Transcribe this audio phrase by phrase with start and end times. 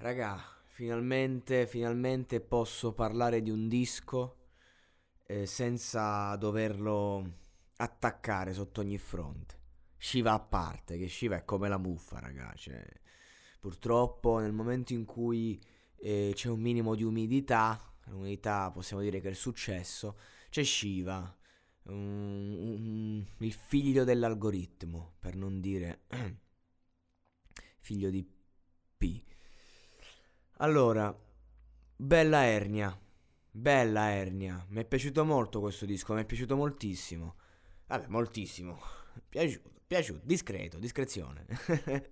[0.00, 4.36] Raga, finalmente, finalmente posso parlare di un disco
[5.26, 7.32] eh, senza doverlo
[7.78, 9.56] attaccare sotto ogni fronte.
[9.96, 12.52] Shiva a parte, che Shiva è come la muffa, raga.
[12.54, 12.80] Cioè,
[13.58, 15.60] purtroppo nel momento in cui
[15.96, 20.16] eh, c'è un minimo di umidità, l'umidità possiamo dire che è il successo,
[20.48, 21.36] c'è Shiva,
[21.84, 26.02] um, um, il figlio dell'algoritmo, per non dire
[27.80, 28.37] figlio di.
[30.60, 31.16] Allora,
[31.94, 32.98] bella ernia,
[33.48, 37.36] bella ernia, mi è piaciuto molto questo disco, mi è piaciuto moltissimo,
[37.86, 38.76] vabbè moltissimo,
[39.28, 41.46] piaciuto, piaciuto, discreto, discrezione.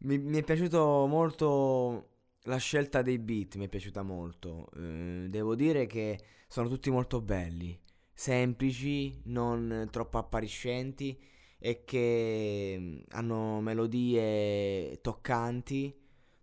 [0.00, 2.08] mi, mi è piaciuto molto
[2.44, 4.70] la scelta dei beat mi è piaciuta molto.
[4.76, 7.78] Eh, devo dire che sono tutti molto belli,
[8.14, 11.22] semplici, non troppo appariscenti
[11.58, 16.00] e che mm, hanno melodie toccanti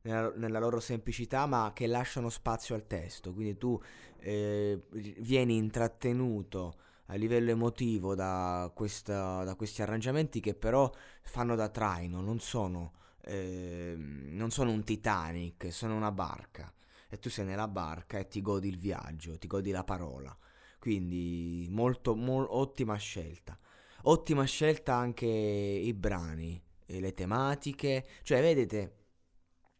[0.08, 3.33] nella, nella, loro semplicità, ma che lasciano spazio al testo.
[3.33, 3.80] Quindi tu
[4.19, 6.75] eh, vieni intrattenuto
[7.08, 10.91] a livello emotivo da, questa, da questi arrangiamenti che però
[11.23, 12.94] fanno da traino, non sono
[13.27, 16.73] eh, non sono un Titanic, sono una barca
[17.09, 20.36] e tu sei nella barca e ti godi il viaggio, ti godi la parola.
[20.80, 23.58] Quindi molto, mo- ottima scelta.
[24.03, 29.06] Ottima scelta anche i brani, le tematiche, cioè vedete,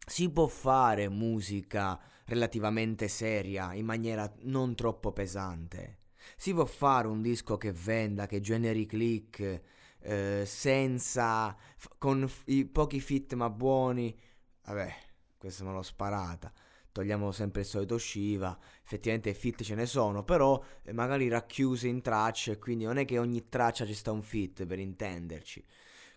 [0.08, 5.98] si può fare musica relativamente seria in maniera non troppo pesante.
[6.36, 9.62] Si può fare un disco che venda, che generi click,
[10.00, 11.56] eh, senza,
[11.98, 14.16] con f- i pochi fit ma buoni,
[14.64, 14.94] vabbè,
[15.36, 16.52] questo me l'ho sparata.
[16.90, 22.02] Togliamo sempre il solito Shiva, effettivamente fit ce ne sono, però eh, magari racchiuse in
[22.02, 25.64] tracce, quindi non è che ogni traccia ci sta un fit per intenderci.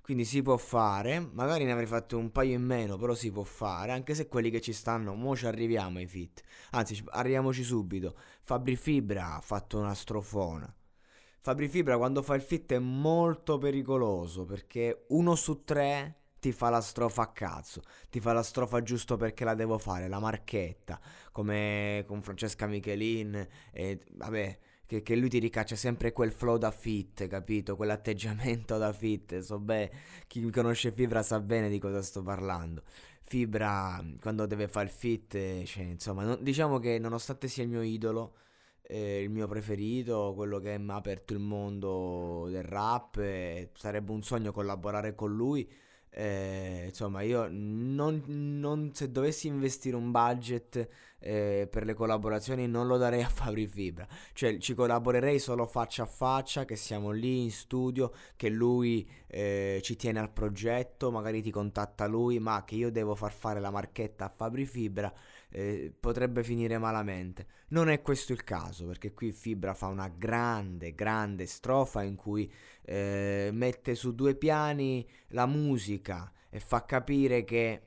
[0.01, 3.43] Quindi si può fare, magari ne avrei fatto un paio in meno, però si può
[3.43, 6.41] fare, anche se quelli che ci stanno, mo ci arriviamo ai fit.
[6.71, 8.15] Anzi, arriviamoci subito.
[8.43, 10.73] Fabri Fibra ha fatto una strofona.
[11.39, 16.69] Fabri Fibra quando fa il fit è molto pericoloso perché uno su tre ti fa
[16.69, 20.99] la strofa a cazzo, ti fa la strofa giusto perché la devo fare, la marchetta,
[21.31, 24.59] come con Francesca Michelin, e vabbè,
[24.91, 27.77] che, che, lui ti ricaccia sempre quel flow da fit, capito?
[27.77, 29.89] Quell'atteggiamento da fit, so beh,
[30.27, 32.83] chi conosce Fibra sa bene di cosa sto parlando.
[33.21, 37.81] Fibra quando deve fare il fit, cioè, insomma, non, diciamo che nonostante sia il mio
[37.81, 38.35] idolo,
[38.81, 44.11] eh, il mio preferito, quello che mi ha aperto il mondo del rap, eh, sarebbe
[44.11, 45.71] un sogno collaborare con lui.
[46.13, 50.89] Eh, insomma, io non, non, se dovessi investire un budget
[51.19, 56.03] eh, per le collaborazioni non lo darei a Fabri Fibra, cioè ci collaborerei solo faccia
[56.03, 61.41] a faccia, che siamo lì in studio, che lui eh, ci tiene al progetto, magari
[61.41, 65.13] ti contatta lui, ma che io devo far fare la marchetta a Fabri Fibra
[65.51, 67.45] eh, potrebbe finire malamente.
[67.69, 72.51] Non è questo il caso, perché qui Fibra fa una grande, grande strofa in cui
[72.83, 77.81] eh, mette su due piani la musica e fa capire che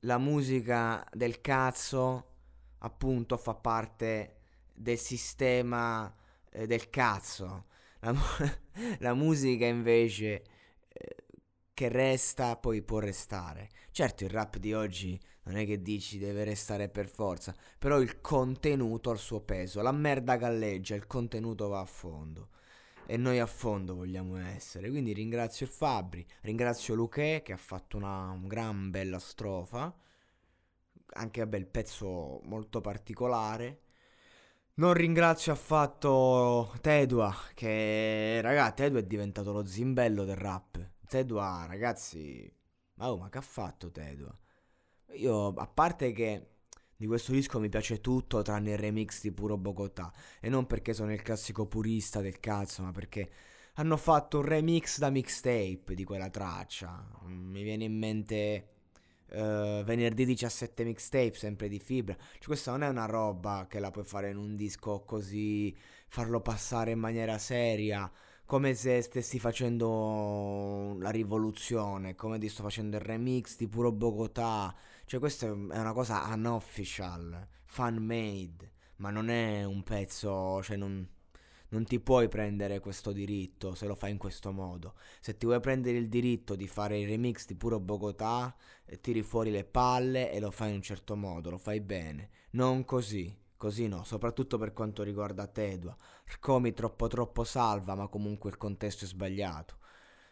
[0.00, 2.26] la musica del cazzo
[2.78, 4.36] appunto fa parte
[4.74, 6.12] del sistema
[6.50, 7.66] eh, del cazzo.
[8.00, 8.14] La,
[8.98, 10.42] la musica invece
[10.88, 11.16] eh,
[11.72, 13.68] che resta poi può restare.
[13.90, 18.20] Certo il rap di oggi non è che dici deve restare per forza, però il
[18.20, 22.48] contenuto ha il suo peso, la merda galleggia, il contenuto va a fondo.
[23.06, 24.88] E noi a fondo vogliamo essere.
[24.88, 29.94] Quindi ringrazio il Fabri, ringrazio Luque che ha fatto una, una gran bella strofa.
[31.14, 33.80] Anche vabbè, il pezzo molto particolare.
[34.74, 40.92] Non ringrazio affatto Tedua, che raga, Tedua è diventato lo zimbello del rap.
[41.06, 42.50] Tedua, ragazzi,
[42.94, 44.34] ma, oh, ma che ha fatto Tedua?
[45.16, 46.51] Io, a parte che
[47.02, 50.12] di questo disco mi piace tutto tranne il remix di Puro Bogotà.
[50.38, 53.28] E non perché sono il classico purista del cazzo, ma perché
[53.74, 57.04] hanno fatto un remix da mixtape di quella traccia.
[57.24, 58.68] Mi viene in mente
[59.30, 62.14] uh, venerdì 17 mixtape, sempre di fibra.
[62.14, 65.76] Cioè, questa non è una roba che la puoi fare in un disco così,
[66.06, 68.08] farlo passare in maniera seria
[68.52, 74.74] come se stessi facendo la rivoluzione, come ti sto facendo il remix di Puro Bogotà,
[75.12, 81.06] Cioè, questa è una cosa unofficial, fan made, ma non è un pezzo, cioè non,
[81.68, 84.94] non ti puoi prendere questo diritto se lo fai in questo modo.
[85.20, 88.56] Se ti vuoi prendere il diritto di fare il remix di Puro Bogotà,
[88.86, 92.30] eh, tiri fuori le palle e lo fai in un certo modo, lo fai bene.
[92.52, 93.38] Non così.
[93.58, 95.94] Così no, soprattutto per quanto riguarda Tedua.
[96.24, 99.76] Rcomi troppo troppo salva, ma comunque il contesto è sbagliato.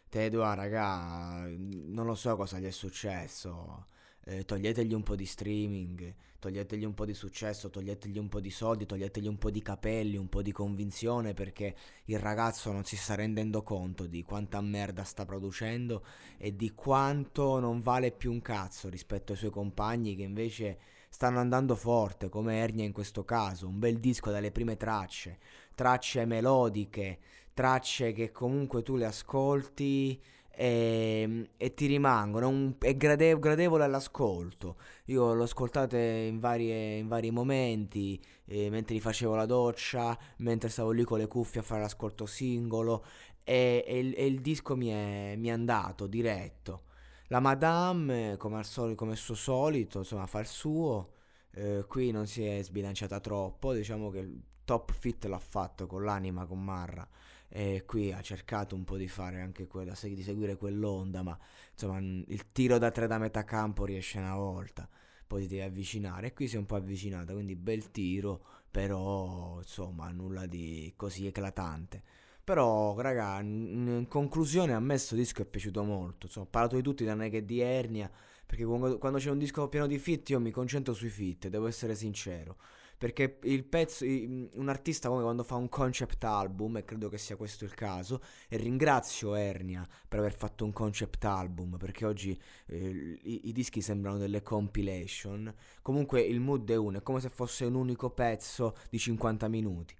[0.09, 3.85] Tedua, raga, non lo so cosa gli è successo
[4.25, 8.49] eh, toglietegli un po' di streaming, toglietegli un po' di successo, toglietegli un po' di
[8.49, 11.75] soldi, toglietegli un po' di capelli, un po' di convinzione perché
[12.05, 16.03] il ragazzo non si sta rendendo conto di quanta merda sta producendo
[16.37, 20.79] e di quanto non vale più un cazzo rispetto ai suoi compagni che invece
[21.09, 25.39] stanno andando forte, come Ernia in questo caso, un bel disco dalle prime tracce,
[25.75, 27.19] tracce melodiche,
[27.53, 30.19] tracce che comunque tu le ascolti
[30.53, 34.77] e, ehm, e ti rimangono, un, è grade, gradevole all'ascolto.
[35.05, 41.03] Io l'ho ascoltato in, in vari momenti, eh, mentre facevo la doccia, mentre stavo lì
[41.03, 43.03] con le cuffie a fare l'ascolto singolo
[43.43, 46.83] e, e, il, e il, disco mi è, mi è, andato diretto.
[47.27, 51.13] La Madame, come al solito, come suo solito, insomma, fa il suo.
[51.53, 56.03] Eh, qui non si è sbilanciata troppo, diciamo che il top fit l'ha fatto con
[56.03, 57.07] l'anima, con Marra
[57.53, 61.37] e qui ha cercato un po' di fare anche quella, di seguire quell'onda, ma
[61.73, 64.87] insomma il tiro da tre da metà campo riesce una volta,
[65.27, 69.57] poi ti devi avvicinare e qui si è un po' avvicinata, quindi bel tiro, però
[69.59, 72.01] insomma nulla di così eclatante.
[72.43, 76.25] Però, raga, in conclusione a me questo disco è piaciuto molto.
[76.25, 78.09] Insomma, ho parlato di tutti tranne che di Ernia,
[78.45, 81.95] perché quando c'è un disco pieno di fit io mi concentro sui fit, devo essere
[81.95, 82.57] sincero.
[83.01, 87.35] Perché il pezzo, un artista come quando fa un concept album, e credo che sia
[87.35, 93.19] questo il caso, e ringrazio Ernia per aver fatto un concept album, perché oggi eh,
[93.23, 95.51] i, i, dischi sembrano delle compilation.
[95.81, 99.95] Comunque il mood è uno, è come se fosse un unico pezzo di 50 minuti.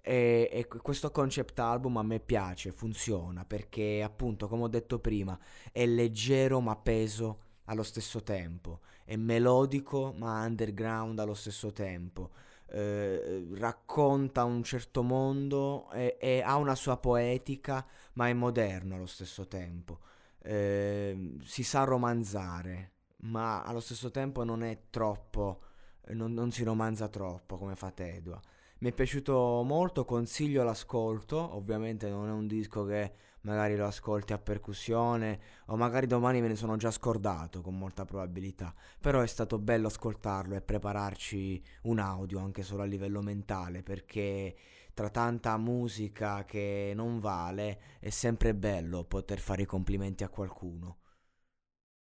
[0.00, 5.38] E, e, questo concept album a me piace, funziona perché appunto come ho detto prima
[5.70, 12.30] è leggero ma peso allo stesso tempo, è melodico ma underground allo stesso tempo,
[12.68, 19.06] eh, racconta un certo mondo e, e, ha una sua poetica ma è moderno allo
[19.06, 20.00] stesso tempo,
[20.42, 25.60] eh, si sa romanzare ma allo stesso tempo non è troppo,
[26.08, 28.40] non, non si romanza troppo come fa Tedua.
[28.78, 33.12] Mi è piaciuto molto, consiglio l'ascolto, ovviamente non è un disco che
[33.46, 38.04] magari lo ascolti a percussione o magari domani me ne sono già scordato con molta
[38.04, 43.82] probabilità, però è stato bello ascoltarlo e prepararci un audio anche solo a livello mentale
[43.84, 44.54] perché
[44.92, 50.96] tra tanta musica che non vale è sempre bello poter fare i complimenti a qualcuno.